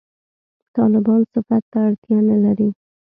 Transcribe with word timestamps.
«طالبان» 0.75 1.21
صفت 1.33 1.63
ته 1.71 1.77
اړتیا 1.87 2.17
نه 2.29 2.37
لري. 2.43 2.69